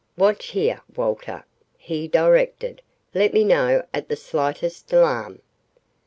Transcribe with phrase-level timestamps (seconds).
[0.17, 1.45] "Watch here, Walter,"
[1.77, 2.81] he directed,
[3.13, 5.43] "Let me know at the slightest alarm."